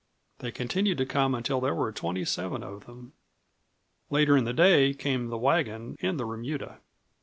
They 0.39 0.49
continued 0.51 0.97
to 0.97 1.05
come 1.05 1.35
until 1.35 1.61
there 1.61 1.75
were 1.75 1.91
twenty 1.91 2.25
seven 2.25 2.63
of 2.63 2.87
them. 2.87 3.13
Later 4.09 4.35
in 4.35 4.45
the 4.45 4.51
day 4.53 4.95
came 4.95 5.27
the 5.27 5.37
wagon 5.37 5.95
and 6.01 6.19
the 6.19 6.25
remuda. 6.25 6.79